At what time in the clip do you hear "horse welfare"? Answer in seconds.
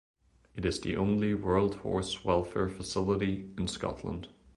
1.75-2.69